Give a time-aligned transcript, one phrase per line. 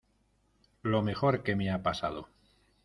[0.81, 2.27] lo mejor que me ha pasado.